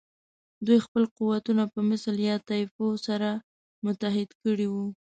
دوی 0.65 0.79
خپل 0.85 1.03
قوتونه 1.17 1.63
په 1.73 1.79
مثل 1.89 2.13
یا 2.27 2.35
طایفو 2.49 2.87
سره 3.07 3.29
متحد 3.85 4.29
کړي 4.43 4.67
وو. 4.69 4.85